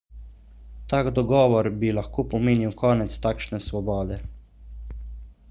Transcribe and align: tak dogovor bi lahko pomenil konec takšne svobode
tak 0.93 1.09
dogovor 1.19 1.69
bi 1.83 1.91
lahko 1.97 2.25
pomenil 2.33 2.73
konec 2.83 3.21
takšne 3.27 3.59
svobode 3.67 4.19